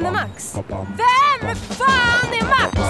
fan 0.00 0.06
är 0.06 0.12
Max? 0.12 0.54
Vem 0.96 1.56
fan 1.56 2.32
är 2.32 2.44
Max? 2.44 2.80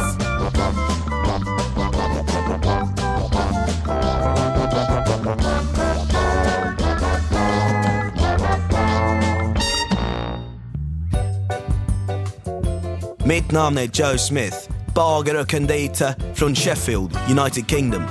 Mitt 13.24 13.50
namn 13.52 13.78
är 13.78 13.90
Joe 13.92 14.18
Smith, 14.18 14.56
bagare 14.94 15.40
och 15.40 15.50
konditor 15.50 16.34
från 16.34 16.54
Sheffield, 16.54 17.18
United 17.30 17.70
Kingdom. 17.70 18.02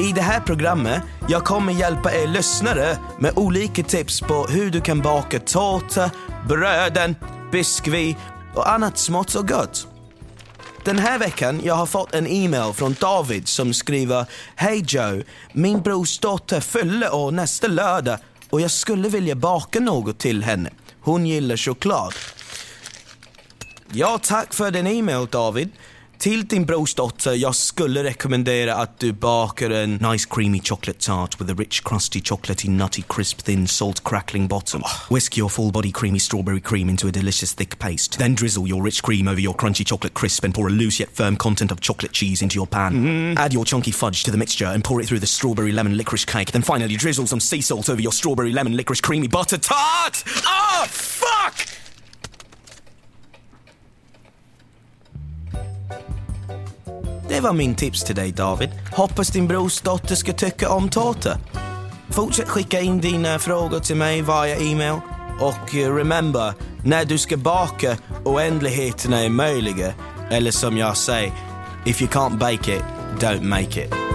I 0.00 0.12
det 0.12 0.22
här 0.22 0.40
programmet 0.40 1.02
jag 1.28 1.44
kommer 1.44 1.72
hjälpa 1.72 2.12
er 2.12 2.26
lyssnare 2.26 2.96
med 3.18 3.32
olika 3.36 3.82
tips 3.82 4.20
på 4.20 4.46
hur 4.50 4.70
du 4.70 4.80
kan 4.80 5.00
baka 5.00 5.38
tårta, 5.38 6.10
bröden, 6.48 7.16
biskvi 7.52 8.16
och 8.54 8.70
annat 8.70 8.98
smått 8.98 9.34
och 9.34 9.48
gott. 9.48 9.86
Den 10.84 10.98
här 10.98 11.18
veckan 11.18 11.60
jag 11.64 11.74
har 11.74 11.86
fått 11.86 12.14
en 12.14 12.26
e-mail 12.26 12.72
från 12.72 12.96
David 13.00 13.48
som 13.48 13.74
skriver 13.74 14.26
Hej 14.54 14.84
Joe, 14.88 15.22
min 15.52 15.80
brors 15.80 16.18
dotter 16.18 16.60
fyller 16.60 17.14
år 17.14 17.30
nästa 17.30 17.66
lördag 17.66 18.18
och 18.50 18.60
jag 18.60 18.70
skulle 18.70 19.08
vilja 19.08 19.34
baka 19.34 19.80
något 19.80 20.18
till 20.18 20.44
henne. 20.44 20.70
Hon 21.00 21.26
gillar 21.26 21.56
choklad. 21.56 22.14
Ja, 23.92 24.18
tack 24.22 24.54
för 24.54 24.70
din 24.70 24.86
e-mail 24.86 25.26
David. 25.30 25.70
Till 26.18 26.46
din 26.46 26.64
brorsdotter, 26.64 27.32
jag 27.32 27.54
skulle 27.54 28.04
rekommendera 28.04 28.74
att 28.74 29.00
du 29.00 29.12
bakar 29.12 29.70
en 29.70 29.94
nice 29.94 30.28
creamy 30.30 30.60
chocolate 30.60 31.04
tart 31.06 31.40
with 31.40 31.50
a 31.50 31.54
rich 31.54 31.82
crusty 31.84 32.20
chocolatey 32.20 32.70
nutty 32.70 33.02
crisp 33.08 33.42
thin 33.42 33.68
salt 33.68 34.02
crackling 34.04 34.48
bottom. 34.48 34.82
Whisk 35.10 35.38
your 35.38 35.48
full 35.48 35.72
body 35.72 35.92
creamy 35.92 36.18
strawberry 36.18 36.60
cream 36.60 36.88
into 36.88 37.08
a 37.08 37.10
delicious 37.10 37.54
thick 37.54 37.78
paste. 37.78 38.18
Then 38.18 38.34
drizzle 38.34 38.68
your 38.68 38.84
rich 38.84 39.02
cream 39.02 39.28
over 39.28 39.40
your 39.40 39.54
crunchy 39.54 39.84
chocolate 39.84 40.14
crisp 40.14 40.44
and 40.44 40.54
pour 40.54 40.66
a 40.66 40.70
loose 40.70 41.00
yet 41.00 41.10
firm 41.10 41.36
content 41.36 41.70
of 41.70 41.80
chocolate 41.80 42.12
cheese 42.12 42.42
into 42.42 42.54
your 42.54 42.66
pan. 42.66 42.92
Mm-hmm. 42.92 43.38
Add 43.38 43.52
your 43.52 43.64
chunky 43.64 43.92
fudge 43.92 44.24
to 44.24 44.32
the 44.32 44.38
mixture 44.38 44.72
and 44.72 44.82
pour 44.82 45.00
it 45.00 45.06
through 45.06 45.20
the 45.20 45.26
strawberry 45.26 45.72
lemon 45.72 45.96
licorice 45.96 46.24
cake. 46.24 46.50
Then 46.50 46.62
finally 46.62 46.96
drizzle 46.96 47.26
some 47.26 47.40
sea 47.40 47.60
salt 47.60 47.88
over 47.88 48.02
your 48.02 48.12
strawberry 48.12 48.52
lemon 48.52 48.76
licorice 48.76 49.00
creamy 49.00 49.28
butter 49.28 49.58
tart. 49.58 50.24
Oh, 50.44 50.84
fuck! 50.88 51.77
Det 57.38 57.42
var 57.42 57.52
min 57.52 57.74
tips 57.74 58.04
till 58.04 58.16
dig 58.16 58.32
David. 58.32 58.70
Hoppas 58.92 59.28
din 59.28 59.48
brors 59.48 59.80
dotter 59.80 60.14
ska 60.14 60.32
tycka 60.32 60.70
om 60.70 60.88
tårta. 60.88 61.38
Fortsätt 62.10 62.48
skicka 62.48 62.80
in 62.80 63.00
dina 63.00 63.38
frågor 63.38 63.80
till 63.80 63.96
mig 63.96 64.22
via 64.22 64.56
e-mail. 64.56 65.00
Och 65.40 65.74
eh, 65.74 65.94
remember, 65.94 66.52
när 66.84 67.04
du 67.04 67.18
ska 67.18 67.36
baka, 67.36 67.96
oändligheterna 68.24 69.20
är 69.20 69.28
möjliga. 69.28 69.92
Eller 70.30 70.50
som 70.50 70.76
jag 70.76 70.96
säger, 70.96 71.32
if 71.84 72.02
you 72.02 72.10
can't 72.10 72.38
bake 72.38 72.76
it, 72.76 72.82
don't 73.20 73.42
make 73.42 73.84
it. 73.84 74.07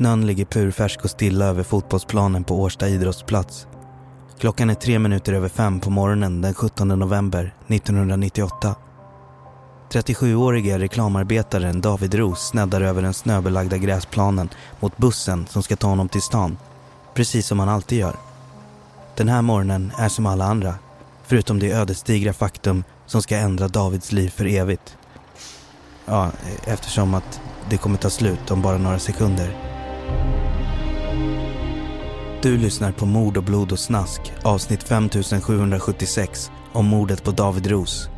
Snön 0.00 0.26
ligger 0.26 0.44
purfärsk 0.44 1.04
och 1.04 1.10
stilla 1.10 1.44
över 1.44 1.62
fotbollsplanen 1.62 2.44
på 2.44 2.60
Årsta 2.60 2.88
idrottsplats. 2.88 3.66
Klockan 4.38 4.70
är 4.70 4.74
tre 4.74 4.98
minuter 4.98 5.32
över 5.32 5.48
fem 5.48 5.80
på 5.80 5.90
morgonen 5.90 6.40
den 6.40 6.54
17 6.54 6.88
november 6.88 7.54
1998. 7.66 8.74
37-årige 9.92 10.78
reklamarbetaren 10.78 11.80
David 11.80 12.14
Ros 12.14 12.48
sneddar 12.48 12.80
över 12.80 13.02
den 13.02 13.14
snöbelagda 13.14 13.78
gräsplanen 13.78 14.48
mot 14.80 14.96
bussen 14.96 15.46
som 15.46 15.62
ska 15.62 15.76
ta 15.76 15.88
honom 15.88 16.08
till 16.08 16.22
stan. 16.22 16.58
Precis 17.14 17.46
som 17.46 17.58
han 17.58 17.68
alltid 17.68 17.98
gör. 17.98 18.16
Den 19.16 19.28
här 19.28 19.42
morgonen 19.42 19.92
är 19.98 20.08
som 20.08 20.26
alla 20.26 20.44
andra, 20.44 20.74
förutom 21.26 21.58
det 21.58 21.72
ödesdigra 21.72 22.32
faktum 22.32 22.84
som 23.06 23.22
ska 23.22 23.36
ändra 23.36 23.68
Davids 23.68 24.12
liv 24.12 24.28
för 24.28 24.46
evigt. 24.46 24.96
Ja, 26.06 26.30
eftersom 26.64 27.14
att 27.14 27.40
det 27.70 27.76
kommer 27.76 27.98
ta 27.98 28.10
slut 28.10 28.50
om 28.50 28.62
bara 28.62 28.78
några 28.78 28.98
sekunder. 28.98 29.69
Du 32.42 32.58
lyssnar 32.58 32.92
på 32.92 33.06
Mord 33.06 33.36
och 33.36 33.44
blod 33.44 33.72
och 33.72 33.78
snask, 33.78 34.32
avsnitt 34.42 34.82
5776 34.82 36.50
om 36.72 36.86
mordet 36.86 37.24
på 37.24 37.30
David 37.30 37.66
Ros. 37.66 38.08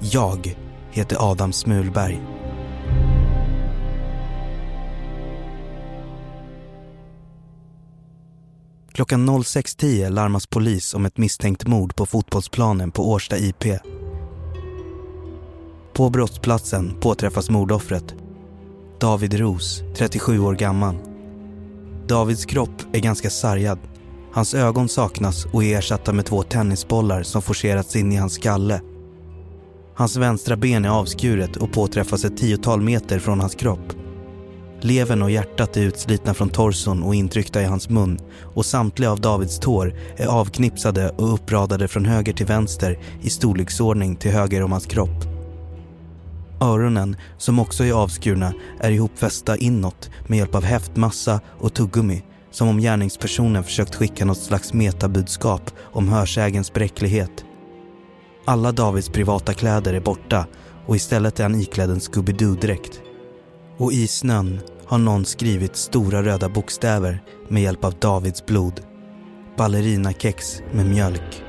Jag 0.00 0.56
heter 0.90 1.30
Adam 1.30 1.52
Smulberg. 1.52 2.20
Klockan 8.92 9.30
06.10 9.30 10.10
larmas 10.10 10.46
polis 10.46 10.94
om 10.94 11.06
ett 11.06 11.18
misstänkt 11.18 11.66
mord 11.66 11.96
på 11.96 12.06
fotbollsplanen 12.06 12.90
på 12.90 13.10
Årsta 13.10 13.38
IP. 13.38 13.64
På 15.92 16.10
brottsplatsen 16.10 17.00
påträffas 17.00 17.50
mordoffret. 17.50 18.14
David 19.00 19.34
Ros, 19.34 19.82
37 19.96 20.38
år 20.38 20.54
gammal. 20.54 21.15
Davids 22.08 22.44
kropp 22.44 22.82
är 22.92 23.00
ganska 23.00 23.30
sargad. 23.30 23.78
Hans 24.32 24.54
ögon 24.54 24.88
saknas 24.88 25.46
och 25.52 25.64
är 25.64 25.78
ersatta 25.78 26.12
med 26.12 26.24
två 26.24 26.42
tennisbollar 26.42 27.22
som 27.22 27.42
forcerats 27.42 27.96
in 27.96 28.12
i 28.12 28.16
hans 28.16 28.34
skalle. 28.34 28.80
Hans 29.94 30.16
vänstra 30.16 30.56
ben 30.56 30.84
är 30.84 30.88
avskuret 30.88 31.56
och 31.56 31.72
påträffas 31.72 32.24
ett 32.24 32.36
tiotal 32.36 32.80
meter 32.80 33.18
från 33.18 33.40
hans 33.40 33.54
kropp. 33.54 33.92
Levern 34.80 35.22
och 35.22 35.30
hjärtat 35.30 35.76
är 35.76 35.80
utslitna 35.80 36.34
från 36.34 36.48
torson 36.48 37.02
och 37.02 37.14
intryckta 37.14 37.62
i 37.62 37.64
hans 37.64 37.88
mun 37.88 38.18
och 38.54 38.66
samtliga 38.66 39.10
av 39.10 39.20
Davids 39.20 39.58
tår 39.58 39.94
är 40.16 40.26
avknipsade 40.26 41.08
och 41.08 41.34
uppradade 41.34 41.88
från 41.88 42.04
höger 42.04 42.32
till 42.32 42.46
vänster 42.46 42.98
i 43.22 43.30
storleksordning 43.30 44.16
till 44.16 44.30
höger 44.30 44.62
om 44.62 44.72
hans 44.72 44.86
kropp. 44.86 45.35
Öronen, 46.60 47.16
som 47.38 47.58
också 47.58 47.84
är 47.84 47.92
avskurna, 47.92 48.52
är 48.80 48.90
ihopfästa 48.90 49.56
inåt 49.56 50.10
med 50.26 50.38
hjälp 50.38 50.54
av 50.54 50.64
häftmassa 50.64 51.40
och 51.58 51.74
tuggummi 51.74 52.22
som 52.50 52.68
om 52.68 52.78
gärningspersonen 52.78 53.64
försökt 53.64 53.94
skicka 53.94 54.24
något 54.24 54.38
slags 54.38 54.72
metabudskap 54.72 55.70
om 55.80 56.08
hörsägens 56.08 56.72
bräcklighet. 56.72 57.44
Alla 58.44 58.72
Davids 58.72 59.08
privata 59.08 59.54
kläder 59.54 59.94
är 59.94 60.00
borta 60.00 60.46
och 60.86 60.96
istället 60.96 61.40
är 61.40 61.42
han 61.42 61.54
iklädd 61.54 61.90
en 61.90 62.00
Scooby-Doo-dräkt. 62.00 63.00
Och 63.76 63.92
i 63.92 64.06
snön 64.06 64.60
har 64.86 64.98
någon 64.98 65.24
skrivit 65.24 65.76
stora 65.76 66.22
röda 66.22 66.48
bokstäver 66.48 67.22
med 67.48 67.62
hjälp 67.62 67.84
av 67.84 67.94
Davids 67.98 68.46
blod. 68.46 68.80
Ballerinakex 69.56 70.62
med 70.72 70.86
mjölk. 70.86 71.42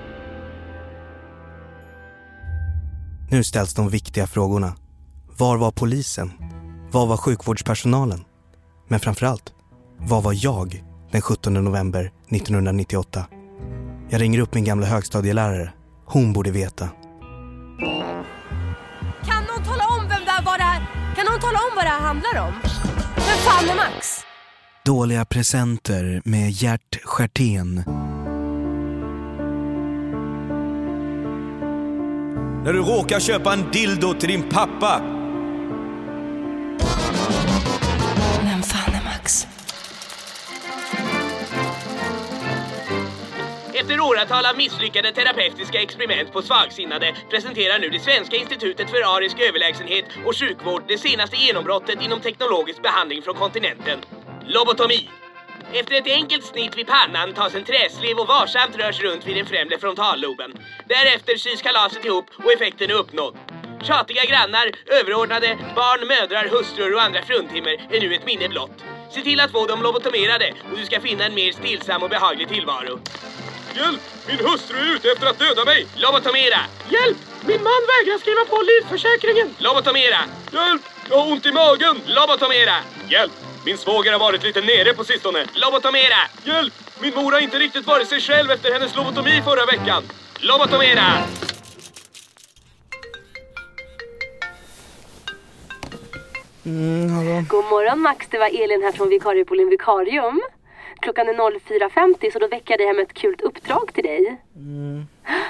Nu 3.30 3.44
ställs 3.44 3.74
de 3.74 3.90
viktiga 3.90 4.28
frågorna. 4.28 4.74
Var 5.40 5.58
var 5.58 5.72
polisen? 5.72 6.32
Var 6.92 7.06
var 7.06 7.18
sjukvårdspersonalen? 7.18 8.24
Men 8.88 9.00
framförallt, 9.00 9.54
var 9.98 10.22
var 10.22 10.36
jag 10.46 10.84
den 11.12 11.22
17 11.22 11.54
november 11.54 12.12
1998? 12.30 13.26
Jag 14.10 14.22
ringer 14.22 14.40
upp 14.40 14.54
min 14.54 14.64
gamla 14.64 14.86
högstadielärare. 14.86 15.74
Hon 16.06 16.34
borde 16.34 16.52
veta. 16.52 16.90
Kan 19.26 19.44
någon 19.44 19.64
tala 19.66 19.84
om 19.88 20.10
vem 20.10 20.26
det 20.26 20.32
här 20.32 20.46
var 20.46 20.58
det 20.58 20.64
här? 20.64 20.80
Kan 21.16 21.26
någon 21.26 21.40
tala 21.40 21.60
om 21.60 21.76
vad 21.76 21.86
det 21.86 21.90
här 21.90 22.02
handlar 22.02 22.48
om? 22.48 22.54
Vem 23.16 23.38
fan 23.38 23.70
är 23.70 23.76
Max? 23.76 24.08
Dåliga 24.86 25.26
presenter 25.26 26.22
med 26.26 26.52
Gert 26.52 27.00
Stjärtén. 27.04 27.76
När 32.64 32.74
du 32.74 32.80
råkar 32.80 33.20
köpa 33.20 33.54
en 33.54 33.72
dildo 33.72 34.14
till 34.14 34.30
din 34.30 34.50
pappa. 34.50 35.17
Efter 43.88 44.02
åratal 44.02 44.46
av 44.46 44.58
misslyckade 44.58 45.12
terapeutiska 45.12 45.82
experiment 45.82 46.32
på 46.34 46.42
svagsinnade 46.42 47.16
presenterar 47.30 47.80
nu 47.80 47.90
det 47.90 48.00
svenska 48.00 48.36
institutet 48.36 48.90
för 48.90 49.16
arisk 49.16 49.40
överlägsenhet 49.40 50.06
och 50.26 50.36
sjukvård 50.36 50.84
det 50.88 50.98
senaste 50.98 51.36
genombrottet 51.36 52.02
inom 52.02 52.20
teknologisk 52.22 52.82
behandling 52.82 53.22
från 53.22 53.36
kontinenten. 53.36 54.00
Lobotomi. 54.46 55.10
Efter 55.74 55.96
ett 55.96 56.08
enkelt 56.08 56.46
snitt 56.46 56.78
vid 56.78 56.88
pannan 56.88 57.34
tas 57.34 57.56
en 57.56 57.64
träslev 57.64 58.18
och 58.18 58.28
varsamt 58.28 58.78
rörs 58.78 59.02
runt 59.02 59.28
vid 59.28 59.36
den 59.36 59.46
främre 59.46 59.78
frontalloben. 59.78 60.52
Därefter 60.88 61.36
sys 61.38 61.62
kalaset 61.62 62.06
ihop 62.06 62.26
och 62.44 62.52
effekten 62.54 62.90
är 62.90 62.94
uppnådd. 62.94 63.38
Tjatiga 63.84 64.26
grannar, 64.26 64.68
överordnade, 64.86 65.58
barn, 65.76 66.08
mödrar, 66.08 66.48
hustrur 66.48 66.96
och 66.96 67.02
andra 67.02 67.22
fruntimmer 67.22 67.88
är 67.92 68.02
nu 68.02 68.16
ett 68.16 68.26
minne 68.26 68.50
blott. 68.50 68.84
Se 69.12 69.22
till 69.22 69.40
att 69.40 69.52
få 69.52 69.66
dem 69.66 69.82
lobotomerade 69.82 70.54
och 70.72 70.78
du 70.78 70.86
ska 70.86 71.00
finna 71.00 71.26
en 71.26 71.36
mer 71.36 71.52
stillsam 71.52 72.04
och 72.04 72.10
behaglig 72.10 72.48
tillvaro. 72.50 73.00
Hjälp! 73.78 74.02
Min 74.28 74.40
hustru 74.40 74.78
är 74.78 74.96
ute 74.96 75.12
efter 75.12 75.28
att 75.28 75.40
döda 75.40 75.66
mig! 75.66 75.88
Lobotomera! 75.96 76.60
Hjälp! 76.90 77.18
Min 77.48 77.64
man 77.64 77.82
vägrar 77.92 78.18
skriva 78.20 78.46
på 78.46 78.58
livförsäkringen! 78.72 79.56
Lobotomera! 79.58 80.20
Hjälp! 80.52 80.82
Jag 81.10 81.18
har 81.18 81.32
ont 81.32 81.46
i 81.46 81.52
magen! 81.52 82.02
Lobotomera! 82.06 82.76
Hjälp! 83.10 83.32
Min 83.66 83.78
svåger 83.78 84.12
har 84.12 84.20
varit 84.20 84.44
lite 84.44 84.62
nere 84.62 84.94
på 84.94 85.04
sistone. 85.04 85.46
Lobotomera! 85.54 86.22
Hjälp! 86.44 86.74
Min 87.02 87.14
mor 87.16 87.32
har 87.32 87.40
inte 87.40 87.60
riktigt 87.60 87.88
varit 87.88 88.08
sig 88.08 88.20
själv 88.20 88.52
efter 88.52 88.74
hennes 88.74 88.96
lobotomi 88.96 89.42
förra 89.46 89.66
veckan. 89.66 90.04
Lobotomera! 90.40 91.04
Mm, 96.66 97.10
hallå? 97.10 97.44
God 97.48 97.66
morgon 97.66 98.00
Max, 98.00 98.28
det 98.30 98.38
var 98.38 98.64
Elin 98.64 98.84
här 98.84 98.92
från 98.92 99.10
Vikariepoolen 99.10 99.70
Vikarium. 99.70 100.42
Klockan 101.08 101.30
är 101.30 101.34
04.50 101.34 102.32
så 102.34 102.40
då 102.40 102.48
väcker 102.48 102.74
jag 102.74 102.80
dig 102.80 102.88
här 102.88 102.94
med 102.94 103.04
ett 103.04 103.14
kul 103.14 103.36
uppdrag 103.44 103.94
till 103.94 104.04
dig. 104.04 104.38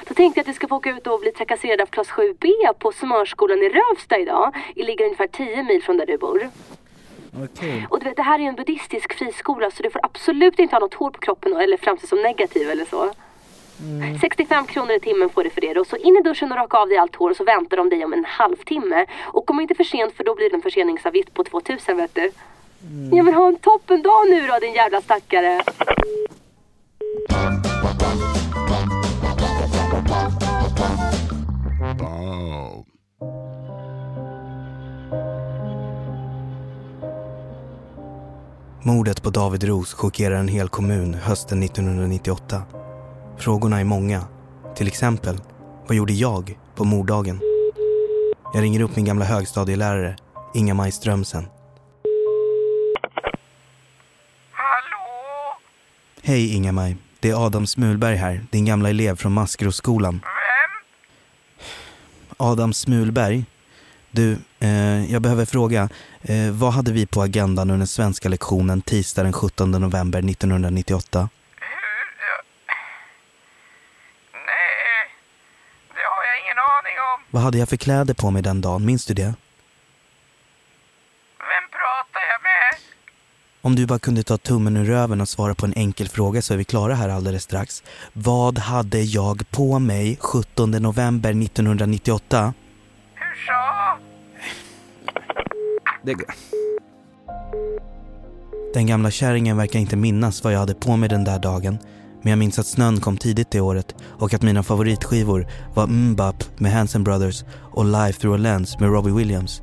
Då 0.07 0.13
tänkte 0.13 0.39
jag 0.39 0.43
att 0.43 0.47
du 0.47 0.53
ska 0.53 0.67
få 0.67 0.75
åka 0.75 0.89
ut 0.89 1.07
och 1.07 1.19
bli 1.19 1.31
trakasserad 1.31 1.81
av 1.81 1.85
klass 1.85 2.07
7B 2.07 2.73
på 2.79 2.91
Smörskolan 2.91 3.57
i 3.57 3.69
Rövsta 3.69 4.17
idag. 4.17 4.55
Det 4.75 4.83
ligger 4.83 5.05
ungefär 5.05 5.27
10 5.27 5.63
mil 5.63 5.83
från 5.83 5.97
där 5.97 6.05
du 6.05 6.17
bor. 6.17 6.49
Okej. 7.43 7.87
Och 7.89 7.99
du 7.99 8.05
vet, 8.05 8.15
det 8.15 8.21
här 8.21 8.39
är 8.39 8.43
ju 8.43 8.47
en 8.47 8.55
buddhistisk 8.55 9.13
friskola 9.13 9.71
så 9.71 9.83
du 9.83 9.89
får 9.89 10.01
absolut 10.03 10.59
inte 10.59 10.75
ha 10.75 10.79
något 10.79 10.93
hår 10.93 11.09
på 11.11 11.19
kroppen 11.19 11.57
eller 11.57 11.77
framstå 11.77 12.07
som 12.07 12.21
negativ 12.21 12.69
eller 12.69 12.85
så. 12.85 13.11
65 14.21 14.65
kronor 14.65 14.91
i 14.91 14.99
timmen 14.99 15.29
får 15.29 15.43
du 15.43 15.49
för 15.49 15.61
det 15.61 15.73
då. 15.73 15.85
Så 15.85 15.97
in 15.97 16.17
i 16.17 16.21
duschen 16.21 16.51
och 16.51 16.57
raka 16.57 16.77
av 16.77 16.87
dig 16.87 16.97
allt 16.97 17.15
hår 17.15 17.29
och 17.29 17.37
så 17.37 17.43
väntar 17.43 17.77
de 17.77 17.89
dig 17.89 18.05
om 18.05 18.13
en 18.13 18.25
halvtimme. 18.25 19.05
Och 19.23 19.45
kom 19.45 19.59
inte 19.59 19.75
för 19.75 19.83
sent 19.83 20.13
för 20.13 20.23
då 20.23 20.35
blir 20.35 20.49
det 20.49 20.55
en 20.55 20.61
förseningsavgift 20.61 21.33
på 21.33 21.43
2000 21.43 21.97
vet 21.97 22.15
du. 22.15 22.31
Mm. 22.83 23.17
Jag 23.17 23.23
vill 23.23 23.33
ha 23.33 23.47
en 23.47 23.59
toppen 23.59 24.01
dag 24.01 24.29
nu 24.29 24.47
då 24.47 24.59
din 24.59 24.73
jävla 24.73 25.01
stackare. 25.01 25.61
Mordet 38.83 39.23
på 39.23 39.29
David 39.29 39.63
Ros 39.63 39.93
chockerar 39.93 40.35
en 40.35 40.47
hel 40.47 40.69
kommun 40.69 41.13
hösten 41.13 41.63
1998. 41.63 42.61
Frågorna 43.37 43.79
är 43.79 43.83
många. 43.83 44.23
Till 44.75 44.87
exempel, 44.87 45.37
vad 45.87 45.97
gjorde 45.97 46.13
jag 46.13 46.59
på 46.75 46.83
morddagen? 46.83 47.39
Jag 48.53 48.63
ringer 48.63 48.81
upp 48.81 48.95
min 48.95 49.05
gamla 49.05 49.25
högstadielärare, 49.25 50.15
Inga-Maj 50.53 50.91
Strömsen. 50.91 51.47
Hallå? 54.51 55.57
Hej 56.27 56.55
Inga-Maj, 56.55 56.97
det 57.19 57.29
är 57.29 57.45
Adam 57.45 57.67
Smulberg 57.67 58.15
här, 58.15 58.41
din 58.51 58.65
gamla 58.65 58.89
elev 58.89 59.15
från 59.15 59.33
Maskrosskolan. 59.33 60.21
Vem? 60.23 60.69
Adam 62.37 62.73
Smulberg. 62.73 63.45
Du, 64.11 64.37
eh, 64.59 65.11
jag 65.11 65.21
behöver 65.21 65.45
fråga, 65.45 65.89
eh, 66.21 66.51
vad 66.51 66.73
hade 66.73 66.91
vi 66.91 67.05
på 67.05 67.21
agendan 67.21 67.71
under 67.71 67.85
svenska 67.85 68.29
lektionen 68.29 68.81
tisdag 68.81 69.23
den 69.23 69.33
17 69.33 69.71
november 69.71 70.21
1998? 70.21 71.19
Hur? 71.19 71.67
Ja. 72.27 72.43
Nej, 74.33 75.09
det 75.93 76.03
har 76.03 76.23
jag 76.27 76.39
ingen 76.43 76.57
aning 76.57 76.97
om. 77.13 77.23
Vad 77.31 77.43
hade 77.43 77.57
jag 77.57 77.69
för 77.69 77.77
kläder 77.77 78.13
på 78.13 78.31
mig 78.31 78.41
den 78.41 78.61
dagen, 78.61 78.85
minns 78.85 79.05
du 79.05 79.13
det? 79.13 79.33
Vem 81.37 81.65
pratar 81.71 82.21
jag 82.31 82.41
med? 82.43 82.75
Om 83.61 83.75
du 83.75 83.85
bara 83.85 83.99
kunde 83.99 84.23
ta 84.23 84.37
tummen 84.37 84.77
ur 84.77 84.85
röven 84.85 85.21
och 85.21 85.29
svara 85.29 85.55
på 85.55 85.65
en 85.65 85.73
enkel 85.73 86.09
fråga 86.09 86.41
så 86.41 86.53
är 86.53 86.57
vi 86.57 86.63
klara 86.63 86.95
här 86.95 87.09
alldeles 87.09 87.43
strax. 87.43 87.83
Vad 88.13 88.57
hade 88.57 89.01
jag 89.01 89.51
på 89.51 89.79
mig 89.79 90.17
17 90.19 90.71
november 90.71 91.29
1998? 91.29 92.53
Hur 93.13 93.45
sa? 93.47 93.99
Det... 96.03 96.15
Den 98.73 98.87
gamla 98.87 99.11
kärringen 99.11 99.57
verkar 99.57 99.79
inte 99.79 99.95
minnas 99.95 100.43
vad 100.43 100.53
jag 100.53 100.59
hade 100.59 100.73
på 100.73 100.97
mig 100.97 101.09
den 101.09 101.23
där 101.23 101.39
dagen. 101.39 101.77
Men 102.21 102.29
jag 102.29 102.39
minns 102.39 102.59
att 102.59 102.67
snön 102.67 102.99
kom 102.99 103.17
tidigt 103.17 103.51
det 103.51 103.61
året 103.61 103.95
och 104.01 104.33
att 104.33 104.41
mina 104.41 104.63
favoritskivor 104.63 105.47
var 105.73 105.87
Mbap 105.87 106.43
med 106.57 106.71
Hanson 106.71 107.03
Brothers 107.03 107.43
och 107.71 107.85
Life 107.85 108.21
Through 108.21 108.35
a 108.35 108.37
Lens 108.37 108.79
med 108.79 108.89
Robbie 108.89 109.11
Williams. 109.11 109.61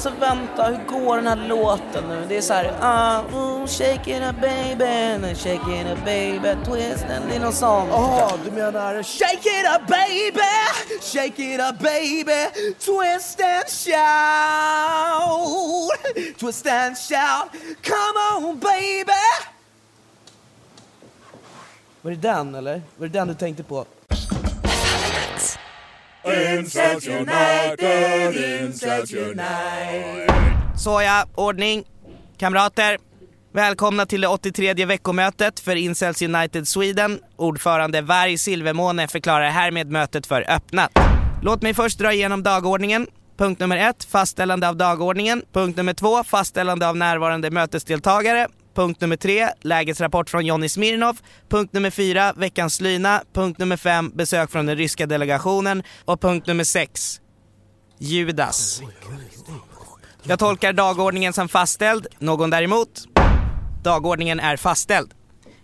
Alltså 0.00 0.20
vänta, 0.20 0.64
hur 0.64 0.84
går 0.98 1.16
den 1.16 1.26
här 1.26 1.48
låten 1.48 2.08
nu? 2.08 2.26
Det 2.28 2.36
är 2.36 2.40
så 2.40 2.52
här, 2.54 2.74
ah, 2.80 3.20
oh, 3.20 3.66
shake 3.66 4.16
it 4.16 4.22
up 4.22 4.40
baby, 4.40 5.34
shake 5.34 5.80
it 5.80 5.86
up 5.86 6.04
baby, 6.04 6.64
twist 6.64 7.04
and 7.04 7.28
det 7.28 7.36
är 7.36 7.40
något 7.40 7.54
sånt. 7.54 7.88
Jaha, 7.90 8.32
du 8.44 8.50
menar 8.50 9.02
Shake 9.02 9.48
it 9.48 9.66
up 9.76 9.86
baby, 9.88 10.40
shake 11.00 11.54
it 11.54 11.60
up 11.60 11.78
baby 11.78 12.46
Twist 12.78 13.40
and 13.40 13.68
shout 13.68 13.90
Twist 16.38 16.66
and 16.66 16.96
shout 16.98 17.50
Come 17.82 18.46
on 18.46 18.58
baby 18.58 19.12
Var 22.02 22.10
det 22.10 22.16
den 22.16 22.54
eller? 22.54 22.82
Var 22.96 23.06
det 23.06 23.18
den 23.18 23.28
du 23.28 23.34
tänkte 23.34 23.62
på? 23.62 23.86
Såja, 30.76 31.26
ordning. 31.34 31.84
Kamrater. 32.38 32.98
Välkomna 33.52 34.06
till 34.06 34.20
det 34.20 34.28
83 34.28 34.84
veckomötet 34.84 35.60
för 35.60 35.76
Incels 35.76 36.22
United 36.22 36.68
Sweden. 36.68 37.18
Ordförande 37.36 38.00
Varg 38.00 38.38
Silvermåne 38.38 39.08
förklarar 39.08 39.48
härmed 39.48 39.90
mötet 39.90 40.26
för 40.26 40.50
öppnat. 40.50 40.90
Låt 41.42 41.62
mig 41.62 41.74
först 41.74 41.98
dra 41.98 42.12
igenom 42.12 42.42
dagordningen. 42.42 43.06
Punkt 43.38 43.60
nummer 43.60 43.76
ett, 43.76 44.04
fastställande 44.04 44.68
av 44.68 44.76
dagordningen. 44.76 45.42
Punkt 45.52 45.76
nummer 45.76 45.94
två, 45.94 46.24
fastställande 46.24 46.88
av 46.88 46.96
närvarande 46.96 47.50
mötesdeltagare. 47.50 48.48
Punkt 48.74 49.00
nummer 49.00 49.16
tre, 49.16 49.48
lägesrapport 49.60 50.30
från 50.30 50.46
Jonny 50.46 50.68
Smirnov. 50.68 51.18
Punkt 51.48 51.72
nummer 51.72 51.90
fyra, 51.90 52.32
veckans 52.36 52.80
lyna. 52.80 53.22
Punkt 53.32 53.58
nummer 53.58 53.76
fem, 53.76 54.10
besök 54.14 54.50
från 54.50 54.66
den 54.66 54.76
ryska 54.76 55.06
delegationen. 55.06 55.82
Och 56.04 56.20
punkt 56.20 56.46
nummer 56.46 56.64
sex, 56.64 57.20
Judas. 57.98 58.82
Jag 60.22 60.38
tolkar 60.38 60.72
dagordningen 60.72 61.32
som 61.32 61.48
fastställd. 61.48 62.06
Någon 62.18 62.50
däremot? 62.50 63.06
Dagordningen 63.82 64.40
är 64.40 64.56
fastställd. 64.56 65.14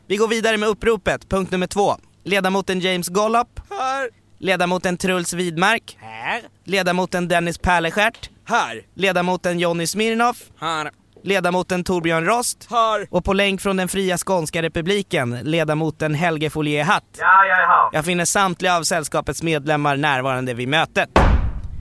Vi 0.07 0.17
går 0.17 0.29
vidare 0.29 0.57
med 0.57 0.69
uppropet. 0.69 1.29
Punkt 1.29 1.51
nummer 1.53 1.67
två. 1.67 1.97
Ledamoten 2.25 2.81
James 2.81 3.09
Gollop. 3.09 3.61
Här! 3.71 4.09
Ledamoten 4.39 4.97
Truls 4.97 5.33
Widmark. 5.33 5.97
Här! 6.01 6.43
Ledamoten 6.65 7.29
Dennis 7.29 7.59
Pärlestjärt. 7.59 8.31
Här! 8.45 8.87
Ledamoten 8.95 9.59
Jonny 9.59 9.87
Smirnov. 9.87 10.37
Här! 10.61 10.91
Ledamoten 11.27 11.85
Torbjörn 11.85 12.25
Rost. 12.25 12.67
Här! 12.71 13.07
Och 13.11 13.25
på 13.25 13.33
länk 13.33 13.61
från 13.61 13.77
den 13.77 13.89
fria 13.89 14.19
Skånska 14.19 14.63
republiken, 14.63 15.39
ledamoten 15.43 16.15
Helge 16.15 16.51
Folie 16.51 16.83
Hatt. 16.83 17.05
Ja, 17.19 17.45
jag 17.45 17.63
är 17.63 17.67
här. 17.67 17.89
Jag 17.93 18.05
finner 18.05 18.25
samtliga 18.25 18.77
av 18.77 18.83
sällskapets 18.83 19.43
medlemmar 19.43 19.97
närvarande 19.97 20.55
vid 20.55 20.69
mötet. 20.69 21.09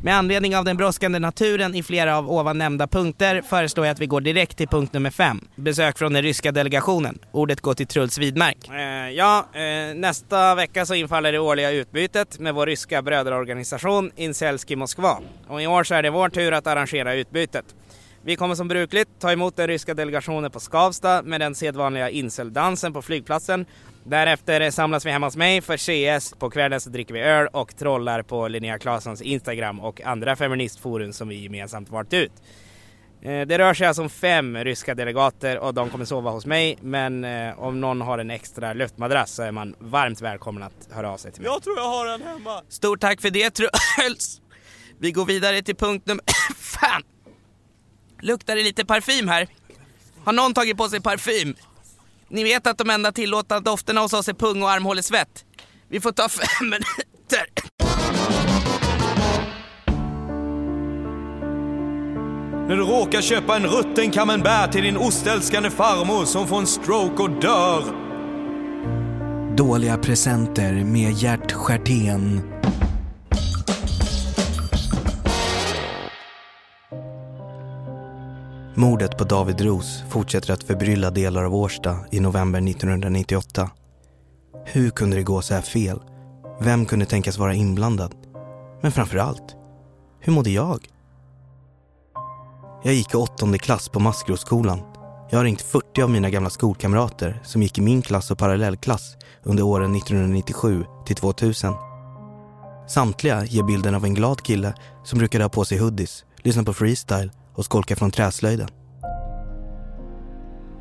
Med 0.04 0.16
anledning 0.16 0.58
av 0.58 0.66
den 0.66 0.78
brådskande 0.78 1.20
naturen 1.20 1.76
i 1.76 1.84
flera 1.84 2.18
av 2.18 2.32
ovan 2.32 2.58
nämnda 2.58 2.88
punkter 2.88 3.42
föreslår 3.42 3.86
jag 3.86 3.94
att 3.94 4.00
vi 4.00 4.06
går 4.06 4.22
direkt 4.22 4.58
till 4.58 4.68
punkt 4.68 4.94
nummer 4.94 5.10
fem. 5.10 5.48
Besök 5.56 5.98
från 5.98 6.14
den 6.14 6.24
ryska 6.24 6.52
delegationen. 6.52 7.20
Ordet 7.32 7.62
går 7.62 7.74
till 7.74 7.88
Truls 7.88 8.18
Widmark. 8.18 8.70
Eh, 8.70 9.10
ja, 9.10 9.46
eh, 9.54 9.96
nästa 9.96 10.56
vecka 10.56 10.86
så 10.86 10.94
infaller 10.94 11.32
det 11.32 11.40
årliga 11.40 11.72
utbytet 11.72 12.40
med 12.40 12.54
vår 12.54 12.66
ryska 12.66 13.02
bröderorganisation 13.02 14.12
Inselski 14.16 14.76
Moskva. 14.76 15.18
Och 15.48 15.62
i 15.62 15.68
år 15.68 15.84
så 15.84 15.96
är 15.96 16.04
det 16.04 16.10
vår 16.10 16.30
tur 16.30 16.52
att 16.52 16.68
arrangera 16.68 17.14
utbytet. 17.14 17.66
Vi 18.26 18.36
kommer 18.36 18.56
som 18.56 18.68
brukligt 18.68 19.10
ta 19.20 19.32
emot 19.32 19.56
den 19.56 19.68
ryska 19.68 19.94
delegationen 19.94 20.52
på 20.52 20.60
Skavsta 20.60 21.22
med 21.22 21.42
den 21.42 21.56
sedvanliga 21.56 22.10
inseldansen 22.10 22.94
på 22.94 23.02
flygplatsen. 23.02 23.66
Därefter 24.04 24.72
samlas 24.72 25.06
vi 25.06 25.12
hemma 25.12 25.28
hos 25.28 25.36
mig 25.36 25.62
för 25.62 25.78
CS. 25.78 26.34
På 26.40 26.50
kvällen 26.50 26.82
så 26.82 26.90
dricker 26.90 27.14
vi 27.14 27.20
öl 27.20 27.48
och 27.48 27.76
trollar 27.78 28.22
på 28.22 28.48
Linnea 28.48 28.80
Claessons 28.80 29.22
Instagram 29.22 29.80
och 29.80 30.02
andra 30.02 30.36
feministforum 30.36 31.14
som 31.14 31.28
vi 31.28 31.36
gemensamt 31.36 31.90
valt 31.90 32.14
ut. 32.14 32.32
Eh, 33.22 33.42
Det 33.42 33.58
rör 33.58 33.74
sig 33.74 33.88
alltså 33.88 34.02
om 34.02 34.10
fem 34.10 34.58
ryska 34.58 34.96
delegater 34.96 35.60
och 35.60 35.74
de 35.74 35.90
kommer 35.90 36.06
sova 36.06 36.32
hos 36.32 36.46
mig. 36.46 36.78
Men 36.82 37.24
eh, 37.24 37.60
om 37.60 37.82
någon 37.82 38.02
har 38.02 38.18
en 38.18 38.32
extra 38.32 38.74
luftmadrass 38.74 39.32
så 39.32 39.44
är 39.44 39.52
man 39.52 39.76
varmt 39.80 40.22
välkommen 40.22 40.64
att 40.64 40.90
höra 40.92 41.12
av 41.12 41.18
sig 41.18 41.32
till 41.32 41.42
mig. 41.42 41.52
Jag 41.52 41.64
tror 41.64 41.78
jag 41.78 41.90
har 41.90 42.08
en 42.08 42.22
hemma. 42.22 42.62
Stort 42.70 43.02
tack 43.02 43.22
för 43.22 43.30
det 43.30 43.50
Truls! 43.50 44.42
Vi 45.00 45.12
går 45.12 45.26
vidare 45.26 45.62
till 45.62 45.76
punkt 45.76 46.08
nummer... 46.08 46.24
Fan! 46.56 47.02
Luktar 48.26 48.56
det 48.56 48.64
lite 48.64 48.86
parfym 48.86 49.28
här? 49.28 49.48
Har 50.24 50.34
någon 50.34 50.54
tagit 50.54 50.78
på 50.78 50.90
sig 50.90 51.02
parfym? 51.02 51.56
Ni 52.30 52.44
vet 52.44 52.68
att 52.68 52.78
de 52.78 52.90
enda 52.90 53.12
tillåtna 53.12 53.60
dofterna 53.60 54.02
hos 54.02 54.14
oss 54.14 54.28
är 54.28 54.34
pung 54.34 54.64
och 54.64 54.72
armhålesvett. 54.72 55.46
Vi 55.90 56.00
får 56.00 56.12
ta 56.12 56.30
fem 56.30 56.46
minuter. 56.62 57.46
När 62.68 62.76
du 62.76 62.82
råkar 62.82 63.22
köpa 63.22 63.56
en 63.56 63.66
rutten 63.66 64.12
camembert 64.12 64.72
till 64.72 64.84
din 64.84 64.98
ostälskande 64.98 65.70
farmor 65.70 66.26
som 66.26 66.48
får 66.48 66.58
en 66.58 66.68
stroke 66.68 67.24
och 67.24 67.30
dör. 67.30 67.84
Dåliga 69.58 69.98
presenter 69.98 70.74
med 70.74 71.14
Gert 71.14 71.52
Stjärtén. 71.52 72.42
Mordet 78.78 79.18
på 79.18 79.24
David 79.24 79.62
Ros 79.62 80.04
fortsätter 80.10 80.54
att 80.54 80.64
förbrylla 80.64 81.12
delar 81.12 81.44
av 81.44 81.56
Årsta 81.56 81.98
i 82.12 82.20
november 82.20 82.70
1998. 82.70 83.70
Hur 84.66 84.90
kunde 84.90 85.16
det 85.16 85.24
gå 85.24 85.42
så 85.42 85.54
här 85.54 85.62
fel? 85.62 86.00
Vem 86.62 86.86
kunde 86.86 87.06
tänkas 87.06 87.38
vara 87.38 87.54
inblandad? 87.54 88.16
Men 88.82 88.92
framför 88.92 89.18
allt, 89.18 89.56
hur 90.20 90.34
mådde 90.34 90.50
jag? 90.50 90.88
Jag 92.84 92.94
gick 92.94 93.14
i 93.14 93.18
åttonde 93.18 93.58
klass 93.58 93.90
på 93.90 94.00
Maskrosskolan. 94.00 94.82
Jag 95.30 95.40
har 95.40 95.44
ringt 95.44 95.62
40 95.62 96.02
av 96.02 96.10
mina 96.10 96.30
gamla 96.30 96.50
skolkamrater 96.50 97.42
som 97.44 97.64
gick 97.64 97.78
i 97.78 97.82
min 97.82 98.02
klass 98.02 98.32
och 98.32 98.38
parallellklass 98.38 99.18
under 99.44 99.64
åren 99.64 99.96
1997 99.96 100.86
till 101.06 101.16
2000. 101.16 101.74
Samtliga 102.88 103.46
ger 103.46 103.64
bilden 103.64 103.96
av 103.96 104.06
en 104.06 104.14
glad 104.14 104.42
kille 104.42 104.74
som 105.04 105.20
brukade 105.20 105.44
ha 105.44 105.50
på 105.50 105.66
sig 105.66 105.78
hoodies, 105.78 106.26
lyssna 106.44 106.64
på 106.64 106.74
freestyle 106.74 107.32
och 107.56 107.66
skolka 107.66 107.96
från 107.96 108.12
träslöjden. 108.12 108.70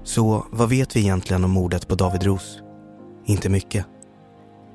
Så 0.04 0.46
vad 0.50 0.68
vet 0.68 0.96
vi 0.96 1.00
egentligen 1.00 1.44
om 1.44 1.50
mordet 1.50 1.88
på 1.88 1.94
David 1.94 2.22
Ros? 2.22 2.58
Inte 3.26 3.48
mycket. 3.48 3.86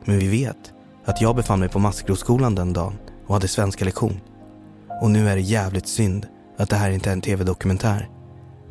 Men 0.06 0.20
vi 0.20 0.28
vet 0.28 0.74
att 1.06 1.22
jag 1.22 1.36
befann 1.36 1.60
mig 1.60 1.70
på 1.70 1.80
Maskrosskolan 1.80 2.56
den 2.56 2.74
dagen 2.74 2.98
och 3.28 3.34
hade 3.34 3.48
svenska 3.48 3.86
lektion. 3.86 4.20
Och 5.02 5.12
nu 5.12 5.30
är 5.30 5.36
det 5.36 5.42
jävligt 5.42 5.88
synd 5.88 6.28
att 6.58 6.70
det 6.70 6.76
här 6.76 6.92
inte 6.92 7.10
är 7.10 7.14
en 7.14 7.22
tv-dokumentär. 7.22 8.10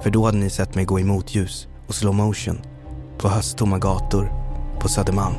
För 0.00 0.11
då 0.11 0.25
hade 0.25 0.38
ni 0.38 0.50
sett 0.50 0.75
mig 0.75 0.85
gå 0.85 1.00
i 1.00 1.04
motljus 1.04 1.68
och 1.88 1.94
slow 1.94 2.14
motion 2.14 2.58
på 3.18 3.28
hösttomma 3.28 3.78
gator 3.78 4.32
på 4.80 4.88
Södermalm. 4.88 5.35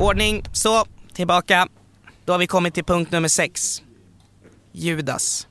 Ordning, 0.00 0.44
så, 0.52 0.84
tillbaka. 1.12 1.68
Då 2.24 2.32
har 2.32 2.38
vi 2.38 2.46
kommit 2.46 2.74
till 2.74 2.84
punkt 2.84 3.12
nummer 3.12 3.28
sex. 3.28 3.82
Judas. 4.76 5.48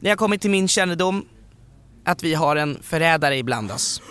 Det 0.00 0.08
har 0.08 0.16
kommit 0.16 0.40
till 0.40 0.50
min 0.50 0.68
kännedom 0.68 1.28
att 2.04 2.22
vi 2.22 2.34
har 2.34 2.56
en 2.56 2.78
förrädare 2.82 3.36
ibland 3.36 3.70
oss. 3.72 4.02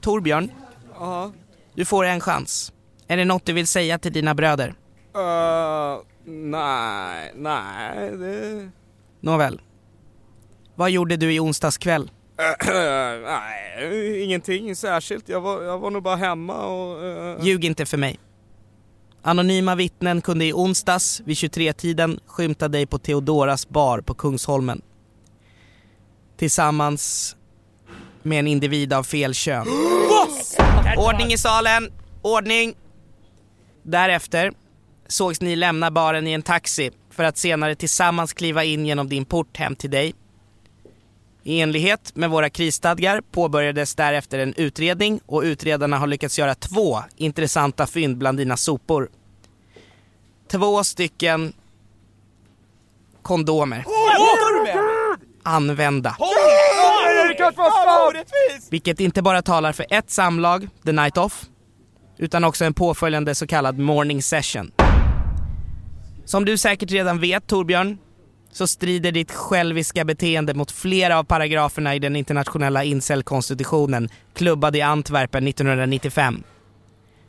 Torbjörn, 0.00 0.52
Ja. 0.98 1.32
du 1.74 1.84
får 1.84 2.04
en 2.04 2.20
chans. 2.20 2.72
Är 3.08 3.16
det 3.16 3.24
något 3.24 3.46
du 3.46 3.52
vill 3.52 3.66
säga 3.66 3.98
till 3.98 4.12
dina 4.12 4.34
bröder? 4.34 4.68
Uh, 5.16 6.02
nej, 6.24 7.32
nej, 7.36 8.10
det... 8.16 8.70
Nåväl. 9.20 9.60
Vad 10.74 10.90
gjorde 10.90 11.16
du 11.16 11.32
i 11.34 11.40
onsdags 11.40 11.78
kväll? 11.78 12.10
nej, 13.24 14.22
ingenting 14.24 14.76
särskilt. 14.76 15.28
Jag 15.28 15.40
var, 15.40 15.62
jag 15.62 15.78
var 15.78 15.90
nog 15.90 16.02
bara 16.02 16.16
hemma 16.16 16.66
och... 16.66 17.04
eh, 17.04 17.44
Ljug 17.44 17.64
inte 17.64 17.86
för 17.86 17.96
mig. 17.98 18.18
Anonyma 19.24 19.74
vittnen 19.74 20.20
kunde 20.20 20.44
i 20.44 20.52
onsdags 20.52 21.20
vid 21.24 21.36
23-tiden 21.36 22.20
skymta 22.26 22.68
dig 22.68 22.86
på 22.86 22.98
Theodoras 22.98 23.68
bar 23.68 24.00
på 24.00 24.14
Kungsholmen. 24.14 24.82
Tillsammans 26.36 27.36
med 28.22 28.38
en 28.38 28.46
individ 28.46 28.92
av 28.92 29.02
fel 29.02 29.34
kön. 29.34 29.66
Ordning 30.96 31.32
i 31.32 31.38
salen! 31.38 31.92
Ordning! 32.22 32.74
Därefter 33.82 34.52
sågs 35.08 35.40
ni 35.40 35.56
lämna 35.56 35.90
baren 35.90 36.26
i 36.26 36.32
en 36.32 36.42
taxi 36.42 36.90
för 37.10 37.24
att 37.24 37.38
senare 37.38 37.74
tillsammans 37.74 38.32
kliva 38.32 38.64
in 38.64 38.86
genom 38.86 39.08
din 39.08 39.24
port 39.24 39.56
hem 39.56 39.76
till 39.76 39.90
dig. 39.90 40.14
I 41.44 41.60
enlighet 41.60 42.16
med 42.16 42.30
våra 42.30 42.50
krisstadgar 42.50 43.20
påbörjades 43.30 43.94
därefter 43.94 44.38
en 44.38 44.54
utredning 44.54 45.20
och 45.26 45.42
utredarna 45.42 45.98
har 45.98 46.06
lyckats 46.06 46.38
göra 46.38 46.54
två 46.54 47.02
intressanta 47.16 47.86
fynd 47.86 48.18
bland 48.18 48.38
dina 48.38 48.56
sopor. 48.56 49.08
Två 50.50 50.84
stycken 50.84 51.52
kondomer. 53.22 53.84
Använda. 55.42 56.16
Vilket 58.70 59.00
inte 59.00 59.22
bara 59.22 59.42
talar 59.42 59.72
för 59.72 59.86
ett 59.90 60.10
samlag, 60.10 60.68
the 60.84 60.92
night 60.92 61.18
off, 61.18 61.44
utan 62.18 62.44
också 62.44 62.64
en 62.64 62.74
påföljande 62.74 63.34
så 63.34 63.46
kallad 63.46 63.78
morning 63.78 64.22
session. 64.22 64.72
Som 66.24 66.44
du 66.44 66.58
säkert 66.58 66.90
redan 66.90 67.20
vet 67.20 67.46
Torbjörn, 67.46 67.98
så 68.52 68.66
strider 68.66 69.12
ditt 69.12 69.32
själviska 69.32 70.04
beteende 70.04 70.54
mot 70.54 70.70
flera 70.70 71.18
av 71.18 71.24
paragraferna 71.24 71.94
i 71.94 71.98
den 71.98 72.16
internationella 72.16 72.84
incelkonstitutionen 72.84 74.08
klubbad 74.34 74.76
i 74.76 74.80
Antwerpen 74.80 75.46
1995. 75.46 76.42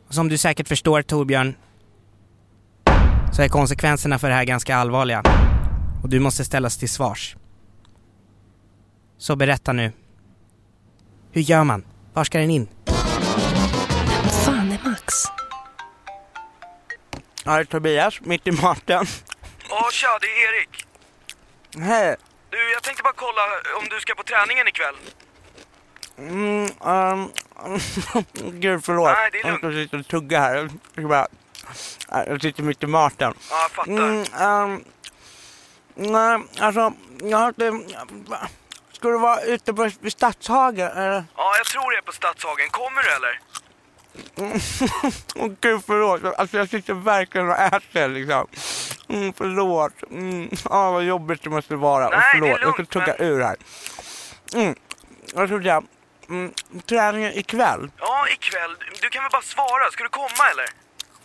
Och 0.08 0.14
som 0.14 0.30
du 0.30 0.38
säkert 0.38 0.68
förstår 0.68 1.02
Torbjörn, 1.02 1.56
så 3.34 3.42
är 3.42 3.48
konsekvenserna 3.48 4.20
för 4.20 4.30
det 4.30 4.36
här 4.36 4.44
ganska 4.44 4.76
allvarliga. 4.76 5.24
Och 6.04 6.10
du 6.10 6.20
måste 6.20 6.46
ställas 6.46 6.78
till 6.78 6.90
svars. 6.90 7.36
Så 9.18 9.36
berätta 9.36 9.74
nu. 9.74 9.92
Hur 11.32 11.42
gör 11.42 11.64
man? 11.64 11.86
Var 12.14 12.24
ska 12.24 12.40
den 12.40 12.50
in? 12.50 12.68
Fan 14.46 14.72
är 14.72 14.90
Max? 14.90 15.14
Ja, 17.46 17.56
det 17.56 17.60
är 17.62 17.66
Tobias, 17.66 18.22
mitt 18.22 18.48
i 18.48 18.52
maten. 18.52 19.06
Ja, 19.70 19.90
tja, 19.92 20.18
det 20.22 20.28
är 20.28 20.58
Erik. 20.58 20.83
Hej. 21.82 22.16
Du, 22.50 22.72
jag 22.72 22.84
tänkte 22.84 23.04
bara 23.04 23.14
kolla 23.14 23.42
om 23.78 23.88
du 23.90 24.00
ska 24.00 24.16
på 24.16 24.24
träningen 24.24 24.68
ikväll. 24.68 24.96
Mm, 26.18 26.70
um, 26.82 27.32
gud 28.60 28.86
förlåt. 28.86 29.12
Nej, 29.12 29.30
det 29.32 29.40
är 29.40 29.44
lugnt. 29.52 29.64
Jag 29.64 29.74
sitter 29.74 30.00
och 30.00 30.08
tuggar 30.08 30.42
här. 30.42 30.56
Jag 30.56 30.72
ska 30.94 31.08
bara- 31.08 31.28
Jag 32.28 32.42
sitter 32.42 32.64
mitt 32.64 32.84
i 32.84 32.88
maten. 32.88 33.34
Ja, 33.50 33.62
jag 33.62 33.72
fattar. 33.72 33.92
Mm, 33.92 34.24
ehm, 34.40 34.84
nej, 35.96 36.40
alltså, 36.60 36.94
jag 37.22 37.38
har 37.38 37.48
inte... 37.48 37.72
Ska 38.92 39.10
du 39.10 39.18
vara 39.20 39.42
ute 39.42 39.74
på 39.74 39.90
vid 40.00 40.12
Stadshagen 40.12 40.92
eller? 40.92 41.24
Ja, 41.38 41.58
jag 41.58 41.66
tror 41.66 41.92
det 41.92 41.98
är 41.98 42.02
på 42.02 42.12
Stadshagen. 42.12 42.70
Kommer 42.70 43.04
du 43.04 43.10
eller? 43.10 43.40
Åh 45.36 45.52
gud 45.62 45.82
förlåt, 45.88 46.36
alltså 46.38 46.58
jag 46.58 46.70
sitter 46.70 46.94
verkligen 46.94 47.50
och 47.50 47.58
äter 47.58 48.08
liksom. 48.08 48.48
Mm, 49.10 49.34
förlåt. 49.38 49.94
Mm, 50.12 50.50
ah, 50.64 50.92
vad 50.92 51.04
jobbigt 51.04 51.44
det 51.44 51.50
måste 51.50 51.76
vara. 51.76 52.10
Nej, 52.10 52.22
förlåt, 52.32 52.50
lugnt, 52.62 52.62
jag 52.62 52.74
ska 52.88 53.00
tugga 53.00 53.16
ur 53.18 53.42
här. 53.42 53.56
Mm, 54.56 54.76
jag 55.34 55.48
trodde 55.50 55.68
jag... 55.68 55.86
Mm, 56.30 56.54
träningen 56.86 57.34
ikväll? 57.34 57.92
Ja, 58.00 58.28
ikväll. 58.30 58.76
Du- 59.02 59.10
kan 59.10 59.24
väl 59.24 59.32
bara 59.32 59.42
svara. 59.42 59.92
Ska 59.92 60.04
du 60.04 60.10
komma 60.10 60.50
eller? 60.52 60.66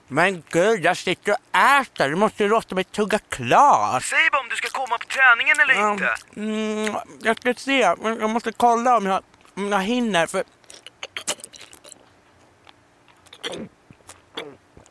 Men 0.08 0.42
gud, 0.50 0.84
jag 0.84 0.96
sitter 0.96 1.32
och 1.32 1.58
äter. 1.58 2.08
Du 2.08 2.16
måste 2.16 2.42
ju 2.42 2.48
låta 2.48 2.74
mig 2.74 2.84
tugga 2.84 3.18
klart. 3.28 4.04
Säg 4.04 4.30
bara 4.32 4.40
om 4.40 4.48
du 4.48 4.56
ska 4.56 4.68
komma 4.68 4.98
på 4.98 5.06
träningen 5.06 5.60
eller 5.60 5.74
Ja, 5.74 5.92
inte. 5.92 6.14
Mm, 6.36 6.94
jag 7.20 7.36
ska 7.36 7.54
se, 7.54 7.94
men 8.02 8.20
jag 8.20 8.30
måste 8.30 8.52
kolla 8.52 8.96
om 8.96 9.06
jag, 9.06 9.22
om 9.56 9.72
jag 9.72 9.80
hinner 9.80 10.26
för... 10.26 10.44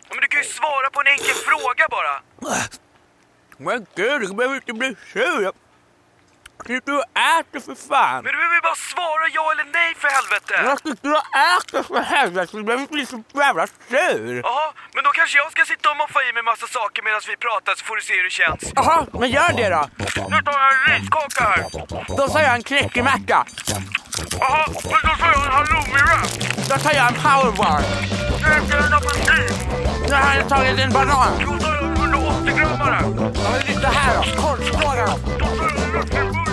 Men 0.09 0.21
du 0.21 0.27
kan 0.27 0.41
ju 0.41 0.47
svara 0.47 0.89
på 0.89 0.99
en 1.01 1.07
enkel 1.07 1.35
fråga 1.35 1.87
bara. 1.89 2.21
Men 3.57 3.85
gud, 3.95 4.21
du 4.21 4.33
behöver 4.33 4.55
inte 4.55 4.73
bli 4.73 4.95
sur. 5.13 5.51
Jag 6.69 6.75
sitter 6.77 6.93
och 6.97 7.03
äter 7.39 7.59
för 7.59 7.75
fan. 7.89 8.23
Men 8.23 8.31
du 8.33 8.37
behöver 8.37 8.61
bara 8.61 8.75
svara 8.93 9.25
ja 9.37 9.51
eller 9.51 9.67
nej 9.79 9.95
för 10.01 10.07
helvete. 10.17 10.53
Jag 10.69 10.77
sitter 10.87 11.11
och 11.19 11.25
äter 11.55 11.83
för 11.83 12.01
helvete. 12.15 12.57
Du 12.57 12.63
behöver 12.63 12.81
inte 12.81 12.93
bli 12.93 13.05
så 13.05 13.23
jävla 13.33 13.67
sur. 13.67 14.41
Jaha, 14.43 14.73
men 14.93 15.03
då 15.03 15.11
kanske 15.19 15.37
jag 15.37 15.51
ska 15.51 15.65
sitta 15.65 15.91
och 15.91 15.97
moffa 15.97 16.19
i 16.29 16.33
mig 16.33 16.43
massa 16.43 16.67
saker 16.67 17.03
medan 17.03 17.21
vi 17.27 17.37
pratar 17.37 17.73
så 17.75 17.85
får 17.85 17.95
du 17.95 18.01
se 18.01 18.13
hur 18.13 18.23
det 18.23 18.29
känns. 18.41 18.61
Jaha, 18.75 19.05
men 19.19 19.29
gör 19.29 19.51
det 19.59 19.69
då. 19.69 19.83
Nu 20.31 20.37
tar 20.45 20.57
jag 20.63 20.69
en 20.73 20.99
riskaka 20.99 21.43
här. 21.51 21.61
Då 22.17 22.27
tar 22.33 22.41
jag 22.47 22.53
en 22.55 22.63
knäckemacka. 22.63 23.45
Jaha, 24.39 24.65
men 24.91 25.01
då 25.07 25.13
tar 25.21 25.29
jag 25.35 25.45
en 25.45 25.51
halloumi-wrap. 25.57 26.29
Då 26.69 26.75
tar 26.83 26.93
jag 26.99 27.07
en 27.07 27.17
powerbar. 27.23 27.81
Käkar 28.41 28.77
en 28.87 28.93
apelsin. 28.93 29.53
Nu 30.09 30.15
har 30.15 30.35
jag 30.35 30.49
tagit 30.49 30.79
en 30.79 30.91
banan. 30.93 31.31
Då 31.45 31.57
tar 31.63 31.75
jag 31.75 31.83
en 31.83 31.95
180 31.95 32.57
grammare. 32.57 32.99
Ja, 33.01 33.49
men 33.51 33.61
lyssna 33.67 33.89
här 33.89 34.15
då. 34.15 34.41
Korvstångar. 34.41 35.07
Då 35.39 35.45
tar 35.45 36.17
jag 36.17 36.27
en. 36.27 36.46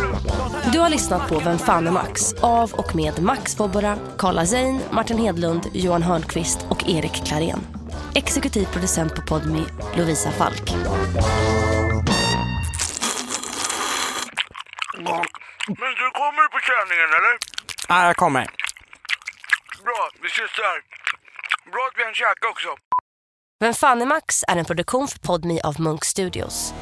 Du 0.74 0.80
har 0.80 0.90
lyssnat 0.90 1.28
på 1.28 1.38
Vem 1.38 1.58
fan 1.58 1.86
är 1.86 1.90
Max? 1.90 2.32
Av 2.32 2.72
och 2.72 2.96
med 2.96 3.22
Max 3.22 3.56
Fobbora, 3.56 3.98
Karla 4.18 4.46
Zein, 4.46 4.80
Martin 4.90 5.18
Hedlund, 5.18 5.66
Johan 5.72 6.02
Hörnqvist 6.02 6.66
och 6.70 6.88
Erik 6.88 7.26
Klarén. 7.26 7.66
Exekutiv 8.14 8.66
producent 8.66 9.14
på 9.14 9.22
Podmi, 9.22 9.64
Lovisa 9.96 10.30
Falk. 10.30 10.70
Men 15.66 15.92
du 16.00 16.10
kommer 16.20 16.48
på 16.48 16.58
träningen 16.66 17.08
eller? 17.18 17.38
Ja, 17.88 18.06
jag 18.06 18.16
kommer. 18.16 18.46
Bra, 19.84 20.10
vi 20.22 20.28
ses 20.28 20.50
där. 20.56 20.82
Bra 21.72 21.88
att 21.92 21.98
vi 21.98 22.04
hann 22.04 22.14
käka 22.14 22.48
också. 22.50 22.68
Vem 23.60 23.74
fan 23.74 24.02
är 24.02 24.06
Max 24.06 24.44
är 24.48 24.56
en 24.56 24.64
produktion 24.64 25.08
för 25.08 25.18
Podmi 25.18 25.60
av 25.60 25.80
Munk 25.80 26.04
Studios. 26.04 26.74